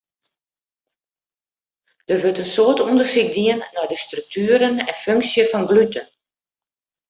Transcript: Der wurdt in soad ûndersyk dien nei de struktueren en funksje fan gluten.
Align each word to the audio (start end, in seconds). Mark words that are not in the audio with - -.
Der 2.07 2.17
wurdt 2.21 2.41
in 2.43 2.49
soad 2.55 2.79
ûndersyk 2.85 3.29
dien 3.37 3.61
nei 3.73 3.85
de 3.89 3.97
struktueren 4.05 4.75
en 4.91 4.97
funksje 5.03 5.43
fan 5.51 5.67
gluten. 5.69 6.07